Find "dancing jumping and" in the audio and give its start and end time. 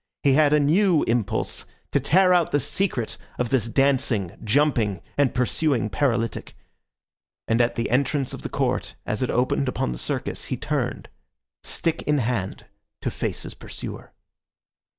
3.69-5.31